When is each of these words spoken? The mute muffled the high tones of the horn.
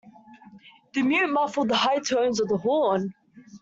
The 0.95 1.03
mute 1.03 1.29
muffled 1.31 1.69
the 1.69 1.75
high 1.75 1.99
tones 1.99 2.39
of 2.41 2.47
the 2.47 2.57
horn. 2.57 3.13